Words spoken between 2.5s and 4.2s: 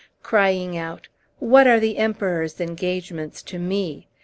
engagements to me?"